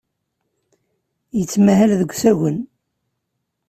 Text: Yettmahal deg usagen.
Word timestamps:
Yettmahal 1.37 1.91
deg 1.99 2.09
usagen. 2.13 2.57